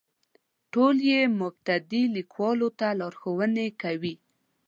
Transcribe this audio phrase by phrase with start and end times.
[0.73, 4.15] ټول یې مبتدي لیکوالو ته لارښوونې کوي.